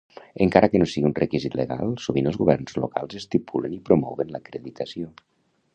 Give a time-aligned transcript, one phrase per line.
[0.43, 5.15] Encara que no sigui un requisit legal, sovint els governs locals estipulen i promouen l'acreditació.